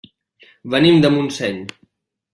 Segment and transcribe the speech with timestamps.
[0.75, 1.63] Venim de Montseny.